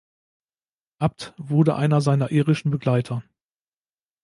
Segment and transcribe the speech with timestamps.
[0.97, 3.23] Abt wurde einer seiner irischen Begleiter.